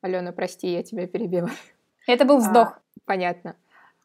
Алена, 0.00 0.32
прости, 0.32 0.72
я 0.72 0.82
тебя 0.82 1.06
перебила. 1.06 1.50
Это 2.06 2.24
был 2.24 2.38
вздох. 2.38 2.68
А, 2.68 2.80
понятно. 3.04 3.56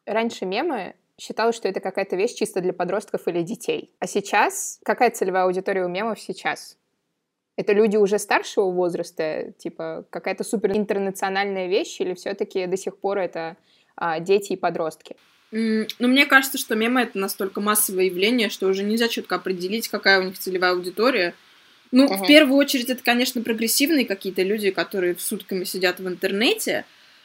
Раньше 0.06 0.46
мемы 0.46 0.94
считалось, 1.20 1.56
что 1.56 1.68
это 1.68 1.80
какая-то 1.80 2.16
вещь 2.16 2.34
чисто 2.34 2.60
для 2.60 2.72
подростков 2.72 3.26
или 3.26 3.42
детей. 3.42 3.92
А 3.98 4.06
сейчас 4.06 4.78
какая 4.84 5.10
целевая 5.10 5.44
аудитория 5.44 5.84
у 5.84 5.88
мемов 5.88 6.20
сейчас? 6.20 6.78
Это 7.56 7.72
люди 7.72 7.96
уже 7.96 8.20
старшего 8.20 8.70
возраста, 8.70 9.52
типа 9.58 10.04
какая-то 10.10 10.44
супер 10.44 10.76
интернациональная 10.76 11.66
вещь, 11.66 12.00
или 12.00 12.14
все-таки 12.14 12.66
до 12.66 12.76
сих 12.76 12.98
пор 12.98 13.18
это 13.18 13.56
а, 13.96 14.20
дети 14.20 14.52
и 14.52 14.56
подростки? 14.56 15.16
Ну, 15.50 15.86
мне 15.98 16.26
кажется, 16.26 16.58
что 16.58 16.74
мемы— 16.74 17.00
это 17.02 17.18
настолько 17.18 17.60
массовое 17.60 18.04
явление, 18.04 18.50
что 18.50 18.66
уже 18.66 18.82
нельзя 18.82 19.08
четко 19.08 19.36
определить, 19.36 19.88
какая 19.88 20.20
у 20.20 20.24
них 20.24 20.38
целевая 20.38 20.72
аудитория. 20.72 21.34
Ну, 21.90 22.04
uh-huh. 22.04 22.18
в 22.18 22.26
первую 22.26 22.58
очередь, 22.58 22.90
это, 22.90 23.02
конечно, 23.02 23.40
прогрессивные 23.40 24.04
какие-то 24.04 24.42
люди, 24.42 24.70
которые 24.70 25.16
сутками 25.18 25.64
сидят 25.64 26.00
в 26.00 26.08
интернете, 26.08 26.84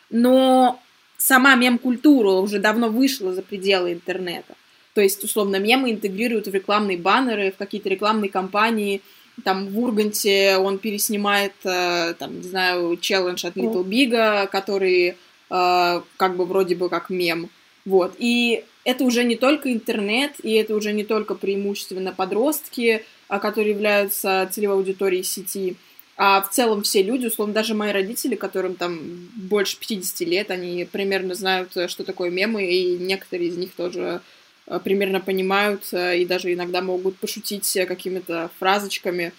но 0.09 0.81
сама 1.17 1.55
мем-культура 1.55 2.29
уже 2.29 2.59
давно 2.59 2.89
вышла 2.89 3.33
за 3.33 3.41
пределы 3.41 3.93
интернета. 3.93 4.55
То 4.93 5.01
есть, 5.01 5.23
условно, 5.23 5.57
мемы 5.57 5.91
интегрируют 5.91 6.47
в 6.47 6.53
рекламные 6.53 6.97
баннеры, 6.97 7.51
в 7.51 7.57
какие-то 7.57 7.89
рекламные 7.89 8.29
кампании. 8.29 9.01
Там 9.43 9.67
в 9.67 9.79
Урганте 9.79 10.57
он 10.57 10.77
переснимает, 10.77 11.53
э, 11.63 12.13
там, 12.19 12.37
не 12.37 12.47
знаю, 12.47 12.95
челлендж 12.97 13.45
от 13.45 13.57
Little 13.57 13.83
Big, 13.83 14.47
который 14.47 15.15
э, 15.49 16.01
как 16.17 16.35
бы 16.35 16.45
вроде 16.45 16.75
бы 16.75 16.89
как 16.89 17.09
мем. 17.09 17.49
Вот. 17.85 18.15
И 18.17 18.63
это 18.85 19.03
уже 19.03 19.23
не 19.23 19.35
только 19.35 19.71
интернет, 19.71 20.33
и 20.41 20.53
это 20.53 20.75
уже 20.75 20.93
не 20.93 21.03
только 21.03 21.35
преимущественно 21.35 22.13
подростки, 22.13 23.05
а, 23.27 23.39
которые 23.39 23.71
являются 23.71 24.49
целевой 24.51 24.77
аудиторией 24.77 25.23
сети, 25.23 25.75
а 26.15 26.41
в 26.41 26.51
целом 26.51 26.83
все 26.83 27.01
люди, 27.01 27.25
условно, 27.25 27.53
даже 27.53 27.73
мои 27.73 27.91
родители, 27.91 28.35
которым 28.35 28.75
там 28.75 28.99
больше 29.35 29.77
50 29.79 30.19
лет, 30.27 30.51
они 30.51 30.87
примерно 30.89 31.33
знают, 31.33 31.71
что 31.87 32.03
такое 32.03 32.29
мемы, 32.29 32.65
и 32.65 32.97
некоторые 32.97 33.49
из 33.49 33.57
них 33.57 33.73
тоже 33.73 34.21
а, 34.67 34.79
примерно 34.79 35.19
понимают 35.19 35.85
а, 35.91 36.13
и 36.13 36.25
даже 36.25 36.53
иногда 36.53 36.81
могут 36.81 37.17
пошутить 37.17 37.77
какими-то 37.87 38.51
фразочками. 38.59 39.33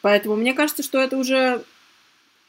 Поэтому 0.00 0.36
мне 0.36 0.54
кажется, 0.54 0.82
что 0.82 0.98
это 0.98 1.16
уже 1.16 1.62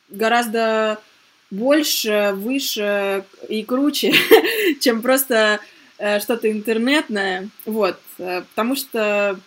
гораздо 0.09 0.99
больше, 1.49 2.33
выше 2.35 3.25
и 3.47 3.63
круче, 3.63 4.13
чем 4.81 5.01
просто 5.01 5.59
э, 5.97 6.19
что-то 6.19 6.51
интернетное. 6.51 7.49
Вот. 7.65 7.99
Э, 8.19 8.41
потому 8.41 8.75
что 8.75 9.39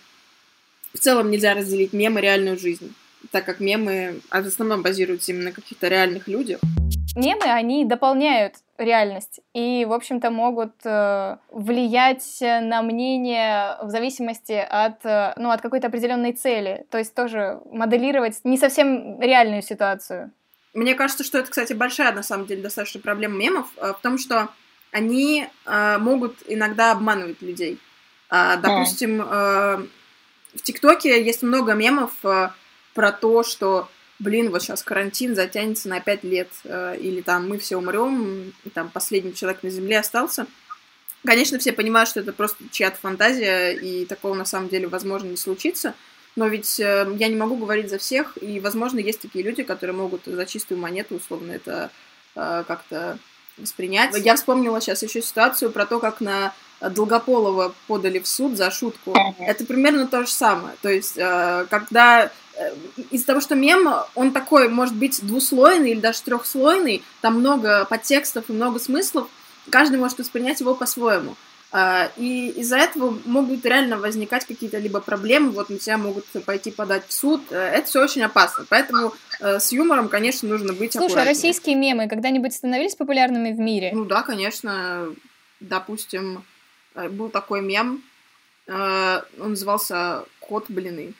в 0.94 0.98
целом 0.98 1.30
нельзя 1.30 1.54
разделить 1.54 1.92
мемы 1.92 2.20
реальную 2.20 2.58
жизнь, 2.58 2.94
так 3.30 3.44
как 3.44 3.60
мемы 3.60 4.20
в 4.30 4.46
основном 4.46 4.82
базируются 4.82 5.32
именно 5.32 5.46
на 5.46 5.52
каких-то 5.52 5.88
реальных 5.88 6.26
людях. 6.26 6.60
Мемы, 7.16 7.44
они 7.44 7.84
дополняют 7.84 8.54
реальность 8.78 9.40
и, 9.52 9.84
в 9.84 9.92
общем-то, 9.92 10.30
могут 10.30 10.74
э, 10.84 11.36
влиять 11.50 12.38
на 12.40 12.82
мнение 12.82 13.76
в 13.82 13.90
зависимости 13.90 14.52
от, 14.52 15.04
э, 15.04 15.34
ну, 15.36 15.50
от 15.50 15.60
какой-то 15.60 15.88
определенной 15.88 16.32
цели. 16.32 16.86
То 16.90 16.98
есть 16.98 17.14
тоже 17.14 17.60
моделировать 17.70 18.38
не 18.44 18.56
совсем 18.56 19.20
реальную 19.20 19.62
ситуацию. 19.62 20.30
Мне 20.72 20.94
кажется, 20.94 21.24
что 21.24 21.38
это, 21.38 21.50
кстати, 21.50 21.72
большая, 21.72 22.12
на 22.12 22.22
самом 22.22 22.46
деле, 22.46 22.62
достаточно 22.62 23.00
проблема 23.00 23.36
мемов, 23.36 23.66
э, 23.76 23.92
в 23.92 24.00
том, 24.02 24.18
что 24.18 24.48
они 24.92 25.46
э, 25.66 25.98
могут 25.98 26.36
иногда 26.46 26.92
обманывать 26.92 27.42
людей. 27.42 27.78
Э, 28.30 28.56
допустим, 28.60 29.22
э, 29.22 29.86
в 30.54 30.62
ТикТоке 30.62 31.22
есть 31.24 31.42
много 31.42 31.74
мемов 31.74 32.12
про 32.20 33.12
то, 33.12 33.44
что, 33.44 33.88
блин, 34.18 34.50
вот 34.50 34.62
сейчас 34.62 34.82
карантин 34.82 35.36
затянется 35.36 35.88
на 35.88 36.00
пять 36.00 36.24
лет, 36.24 36.48
или 36.64 37.20
там 37.20 37.48
мы 37.48 37.58
все 37.58 37.76
умрем, 37.76 38.52
и 38.64 38.68
там 38.70 38.90
последний 38.90 39.32
человек 39.32 39.62
на 39.62 39.70
Земле 39.70 40.00
остался. 40.00 40.48
Конечно, 41.24 41.60
все 41.60 41.72
понимают, 41.72 42.08
что 42.08 42.18
это 42.18 42.32
просто 42.32 42.64
чья-то 42.72 42.98
фантазия, 42.98 43.70
и 43.74 44.06
такого 44.06 44.34
на 44.34 44.44
самом 44.44 44.68
деле 44.68 44.88
возможно 44.88 45.28
не 45.28 45.36
случится. 45.36 45.94
Но 46.36 46.46
ведь 46.46 46.78
э, 46.78 47.12
я 47.18 47.28
не 47.28 47.36
могу 47.36 47.56
говорить 47.56 47.90
за 47.90 47.98
всех, 47.98 48.38
и, 48.40 48.60
возможно, 48.60 48.98
есть 48.98 49.20
такие 49.20 49.44
люди, 49.44 49.62
которые 49.62 49.96
могут 49.96 50.22
за 50.24 50.46
чистую 50.46 50.80
монету, 50.80 51.16
условно, 51.16 51.52
это 51.52 51.90
э, 52.36 52.64
как-то 52.66 53.18
воспринять. 53.58 54.16
Я 54.18 54.36
вспомнила 54.36 54.80
сейчас 54.80 55.02
еще 55.02 55.22
ситуацию 55.22 55.70
про 55.70 55.86
то, 55.86 55.98
как 55.98 56.20
на 56.20 56.54
Долгополова 56.80 57.74
подали 57.86 58.18
в 58.18 58.26
суд 58.26 58.56
за 58.56 58.70
шутку. 58.70 59.14
Это 59.38 59.64
примерно 59.66 60.06
то 60.06 60.24
же 60.24 60.30
самое. 60.30 60.74
То 60.82 60.88
есть, 60.88 61.18
э, 61.18 61.66
когда 61.68 62.30
э, 62.56 62.74
из-за 63.10 63.26
того, 63.26 63.40
что 63.40 63.54
мем, 63.54 63.92
он 64.14 64.32
такой, 64.32 64.68
может 64.68 64.94
быть, 64.94 65.20
двуслойный 65.22 65.90
или 65.90 66.00
даже 66.00 66.22
трехслойный, 66.22 67.02
там 67.20 67.38
много 67.38 67.84
подтекстов 67.84 68.44
и 68.48 68.52
много 68.52 68.78
смыслов, 68.78 69.28
каждый 69.68 69.98
может 69.98 70.18
воспринять 70.18 70.60
его 70.60 70.74
по-своему. 70.74 71.36
А, 71.72 72.10
и 72.16 72.48
из-за 72.56 72.78
этого 72.78 73.16
могут 73.24 73.64
реально 73.64 73.96
возникать 73.96 74.44
какие-то 74.44 74.78
либо 74.78 75.00
проблемы, 75.00 75.52
вот 75.52 75.70
на 75.70 75.78
тебя 75.78 75.98
могут 75.98 76.26
пойти 76.44 76.72
подать 76.72 77.06
в 77.06 77.12
суд. 77.12 77.42
Э, 77.50 77.56
это 77.56 77.86
все 77.86 78.02
очень 78.02 78.22
опасно. 78.22 78.66
Поэтому 78.68 79.14
э, 79.38 79.60
с 79.60 79.70
юмором, 79.70 80.08
конечно, 80.08 80.48
нужно 80.48 80.72
быть 80.72 80.92
Слушай, 80.94 81.22
а 81.22 81.24
российские 81.24 81.76
мемы 81.76 82.08
когда-нибудь 82.08 82.54
становились 82.54 82.96
популярными 82.96 83.52
в 83.52 83.58
мире? 83.58 83.92
Ну 83.94 84.04
да, 84.04 84.22
конечно. 84.22 85.14
Допустим, 85.60 86.44
э, 86.96 87.08
был 87.08 87.28
такой 87.28 87.62
мем, 87.62 88.02
он 88.68 89.50
назывался 89.50 90.24
«Кот 90.38 90.66
блины». 90.68 91.14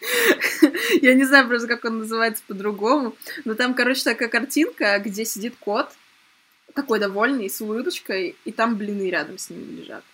Я 1.02 1.12
не 1.12 1.24
знаю 1.24 1.46
просто, 1.46 1.68
как 1.68 1.84
он 1.84 1.98
называется 1.98 2.42
по-другому, 2.46 3.14
но 3.44 3.54
там, 3.54 3.74
короче, 3.74 4.02
такая 4.02 4.28
картинка, 4.28 4.98
где 4.98 5.26
сидит 5.26 5.54
кот, 5.60 5.90
такой 6.74 6.98
довольный, 6.98 7.48
с 7.48 7.60
улыбочкой, 7.60 8.36
и 8.44 8.52
там 8.52 8.76
блины 8.76 9.08
рядом 9.08 9.38
с 9.38 9.50
ним 9.50 9.78
лежат. 9.78 10.04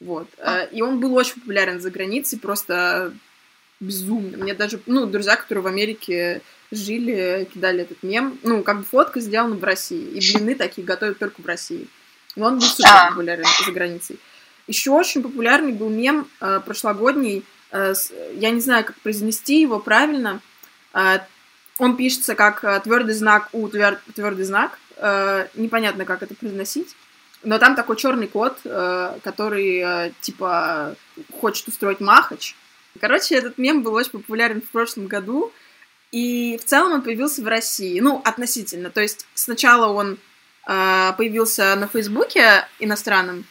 Вот. 0.00 0.28
А. 0.38 0.62
Э, 0.62 0.68
и 0.72 0.82
он 0.82 1.00
был 1.00 1.14
очень 1.14 1.34
популярен 1.34 1.80
за 1.80 1.90
границей, 1.90 2.38
просто 2.38 3.12
безумно. 3.80 4.38
Мне 4.38 4.54
даже, 4.54 4.80
ну, 4.86 5.06
друзья, 5.06 5.36
которые 5.36 5.62
в 5.62 5.66
Америке 5.66 6.42
жили, 6.70 7.48
кидали 7.52 7.82
этот 7.82 8.02
мем. 8.02 8.38
Ну, 8.42 8.62
как 8.62 8.78
бы 8.78 8.84
фотка 8.84 9.20
сделана 9.20 9.56
в 9.56 9.64
России. 9.64 10.10
И 10.10 10.36
блины 10.36 10.54
такие 10.54 10.86
готовят 10.86 11.18
только 11.18 11.40
в 11.40 11.46
России. 11.46 11.86
Но 12.36 12.46
он 12.46 12.54
был 12.58 12.66
супер 12.66 13.08
популярен 13.10 13.44
за 13.64 13.72
границей. 13.72 14.18
Еще 14.66 14.90
очень 14.90 15.22
популярный 15.22 15.72
был 15.72 15.88
мем 15.88 16.28
э, 16.40 16.60
прошлогодний. 16.64 17.44
Э, 17.70 17.94
с, 17.94 18.12
я 18.34 18.50
не 18.50 18.60
знаю, 18.60 18.84
как 18.84 18.96
произнести 18.96 19.60
его 19.60 19.78
правильно. 19.78 20.40
Э, 20.92 21.20
он 21.78 21.96
пишется 21.96 22.34
как 22.34 22.64
э, 22.64 22.80
твердый 22.80 23.14
знак 23.14 23.48
У, 23.52 23.68
твер, 23.68 24.00
твердый 24.14 24.44
знак 24.44 24.78
э, 24.98 25.48
непонятно, 25.54 26.04
как 26.04 26.22
это 26.22 26.34
произносить. 26.34 26.94
Но 27.42 27.58
там 27.58 27.76
такой 27.76 27.96
черный 27.96 28.26
кот, 28.26 28.58
э, 28.64 29.18
который, 29.22 29.78
э, 29.78 30.12
типа, 30.20 30.96
хочет 31.40 31.68
устроить 31.68 32.00
махач. 32.00 32.56
Короче, 33.00 33.36
этот 33.36 33.58
мем 33.58 33.82
был 33.82 33.94
очень 33.94 34.10
популярен 34.10 34.60
в 34.60 34.70
прошлом 34.70 35.06
году. 35.06 35.52
И 36.10 36.58
в 36.58 36.64
целом 36.64 36.92
он 36.92 37.02
появился 37.02 37.42
в 37.42 37.46
России, 37.46 38.00
ну, 38.00 38.20
относительно. 38.24 38.90
То 38.90 39.00
есть 39.00 39.26
сначала 39.34 39.92
он 39.92 40.18
э, 40.66 41.12
появился 41.16 41.76
на 41.76 41.86
Фейсбуке 41.86 42.66
иностранном, 42.80 43.44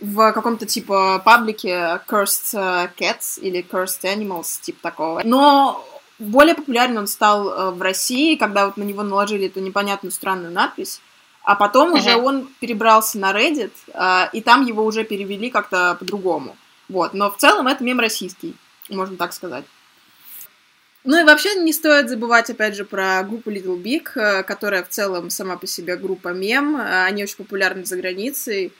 в 0.00 0.32
каком-то 0.32 0.66
типа 0.66 1.20
паблике 1.24 2.00
Cursed 2.08 2.90
Cats 2.96 3.38
или 3.40 3.64
Cursed 3.68 4.02
Animals, 4.02 4.60
типа 4.60 4.78
такого. 4.82 5.22
Но 5.24 5.86
более 6.22 6.54
популярен 6.54 6.96
он 6.98 7.06
стал 7.06 7.48
э, 7.48 7.70
в 7.72 7.82
России, 7.82 8.36
когда 8.36 8.66
вот 8.66 8.76
на 8.76 8.82
него 8.82 9.02
наложили 9.02 9.46
эту 9.46 9.60
непонятную 9.60 10.12
странную 10.12 10.52
надпись. 10.52 11.00
А 11.44 11.56
потом 11.56 11.92
uh-huh. 11.92 11.98
уже 11.98 12.16
он 12.16 12.48
перебрался 12.60 13.18
на 13.18 13.32
Reddit, 13.32 13.72
э, 13.92 14.28
и 14.32 14.40
там 14.40 14.64
его 14.64 14.84
уже 14.84 15.04
перевели 15.04 15.50
как-то 15.50 15.96
по-другому. 15.98 16.56
Вот. 16.88 17.14
Но 17.14 17.30
в 17.30 17.36
целом 17.36 17.66
это 17.66 17.82
мем 17.82 17.98
российский, 17.98 18.54
можно 18.88 19.16
так 19.16 19.32
сказать. 19.32 19.64
Ну 21.04 21.20
и 21.20 21.24
вообще 21.24 21.56
не 21.56 21.72
стоит 21.72 22.08
забывать, 22.08 22.48
опять 22.48 22.76
же, 22.76 22.84
про 22.84 23.24
группу 23.24 23.50
Little 23.50 23.82
Big, 23.82 24.08
э, 24.14 24.44
которая 24.44 24.84
в 24.84 24.88
целом 24.88 25.30
сама 25.30 25.56
по 25.56 25.66
себе 25.66 25.96
группа 25.96 26.28
мем. 26.28 26.80
Они 26.80 27.24
очень 27.24 27.36
популярны 27.36 27.84
за 27.84 27.96
границей. 27.96 28.72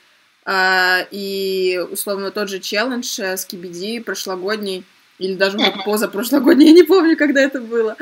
И, 1.13 1.87
условно, 1.93 2.33
тот 2.33 2.49
же 2.49 2.59
челлендж 2.59 3.21
с 3.21 3.47
KBD 3.47 4.03
прошлогодний, 4.03 4.85
или 5.23 5.35
даже 5.35 5.59
позапрошлогодний, 5.85 6.67
я 6.67 6.73
не 6.73 6.83
помню, 6.83 7.17
когда 7.17 7.41
это 7.41 7.61
было. 7.61 7.97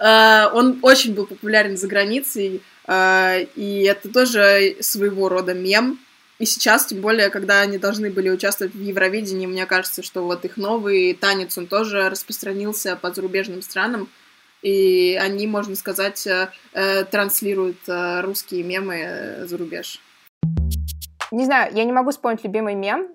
Он 0.00 0.78
очень 0.82 1.14
был 1.14 1.26
популярен 1.26 1.76
за 1.76 1.86
границей, 1.86 2.60
и 2.90 3.86
это 3.88 4.08
тоже 4.08 4.76
своего 4.80 5.28
рода 5.28 5.54
мем. 5.54 6.00
И 6.42 6.44
сейчас, 6.44 6.86
тем 6.86 7.00
более, 7.00 7.30
когда 7.30 7.60
они 7.60 7.78
должны 7.78 8.10
были 8.10 8.28
участвовать 8.28 8.74
в 8.74 8.82
Евровидении, 8.82 9.46
мне 9.46 9.64
кажется, 9.64 10.02
что 10.02 10.24
вот 10.24 10.44
их 10.44 10.56
новый 10.56 11.14
танец, 11.14 11.56
он 11.56 11.68
тоже 11.68 12.10
распространился 12.10 12.96
по 12.96 13.12
зарубежным 13.12 13.62
странам, 13.62 14.08
и 14.62 15.16
они, 15.20 15.46
можно 15.46 15.76
сказать, 15.76 16.26
э, 16.26 16.48
э 16.72 17.04
транслируют 17.04 17.78
э, 17.86 18.22
русские 18.22 18.62
мемы 18.62 19.44
за 19.44 19.56
рубеж. 19.56 20.00
Не 21.30 21.44
знаю, 21.44 21.72
я 21.74 21.84
не 21.84 21.92
могу 21.92 22.10
вспомнить 22.10 22.42
любимый 22.44 22.74
мем. 22.74 23.08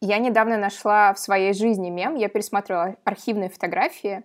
Я 0.00 0.18
недавно 0.18 0.56
нашла 0.56 1.12
в 1.12 1.18
своей 1.18 1.52
жизни 1.52 1.90
мем, 1.90 2.14
я 2.14 2.28
пересматривала 2.28 2.96
архивные 3.04 3.50
фотографии, 3.50 4.22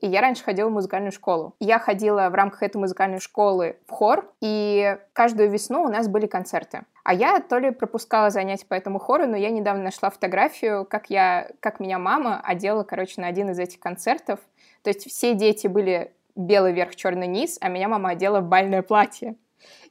и 0.00 0.06
я 0.06 0.20
раньше 0.20 0.44
ходила 0.44 0.68
в 0.68 0.72
музыкальную 0.72 1.10
школу. 1.10 1.54
Я 1.58 1.78
ходила 1.78 2.28
в 2.28 2.34
рамках 2.34 2.62
этой 2.62 2.76
музыкальной 2.76 3.18
школы 3.18 3.76
в 3.88 3.90
хор, 3.90 4.30
и 4.40 4.98
каждую 5.12 5.50
весну 5.50 5.82
у 5.82 5.88
нас 5.88 6.06
были 6.06 6.26
концерты. 6.26 6.82
А 7.02 7.14
я 7.14 7.40
то 7.40 7.58
ли 7.58 7.70
пропускала 7.70 8.30
занятия 8.30 8.66
по 8.66 8.74
этому 8.74 8.98
хору, 8.98 9.26
но 9.26 9.36
я 9.36 9.50
недавно 9.50 9.84
нашла 9.84 10.10
фотографию, 10.10 10.84
как, 10.84 11.10
я, 11.10 11.50
как 11.60 11.80
меня 11.80 11.98
мама 11.98 12.40
одела, 12.44 12.84
короче, 12.84 13.20
на 13.20 13.26
один 13.26 13.50
из 13.50 13.58
этих 13.58 13.80
концертов. 13.80 14.38
То 14.82 14.90
есть 14.90 15.08
все 15.08 15.34
дети 15.34 15.66
были 15.66 16.12
белый 16.36 16.72
верх, 16.72 16.94
черный 16.94 17.26
низ, 17.26 17.58
а 17.60 17.68
меня 17.68 17.88
мама 17.88 18.10
одела 18.10 18.40
в 18.40 18.48
бальное 18.48 18.82
платье. 18.82 19.34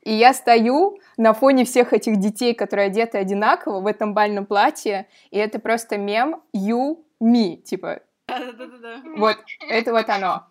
И 0.01 0.13
я 0.13 0.33
стою 0.33 0.99
на 1.17 1.33
фоне 1.33 1.65
всех 1.65 1.93
этих 1.93 2.17
детей, 2.17 2.53
которые 2.53 2.87
одеты 2.87 3.17
одинаково 3.17 3.79
в 3.79 3.87
этом 3.87 4.13
бальном 4.13 4.45
платье, 4.45 5.07
и 5.31 5.37
это 5.37 5.59
просто 5.59 5.97
мем 5.97 6.41
you, 6.53 7.03
me, 7.21 7.57
типа 7.57 8.01
да-да-да. 8.27 9.01
Вот, 9.17 9.37
это 9.69 9.91
вот 9.91 10.09
оно. 10.09 10.47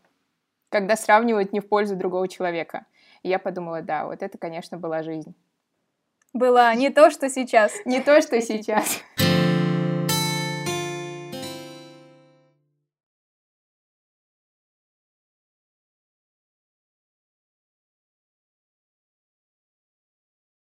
Когда 0.69 0.97
сравнивают 0.97 1.53
не 1.53 1.61
в 1.61 1.69
пользу 1.69 1.97
другого 1.97 2.29
человека. 2.29 2.87
И 3.23 3.29
я 3.29 3.39
подумала, 3.39 3.83
да, 3.83 4.07
вот 4.07 4.23
это, 4.23 4.39
конечно, 4.39 4.77
была 4.77 5.03
жизнь. 5.03 5.35
Была 6.33 6.75
не 6.75 6.91
то, 6.91 7.11
что 7.11 7.29
сейчас. 7.29 7.73
Не 7.85 8.01
то, 8.01 8.21
что 8.21 8.41
сейчас. 8.41 9.03